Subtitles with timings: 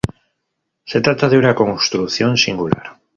[0.83, 2.99] Se trata de una construcción singular.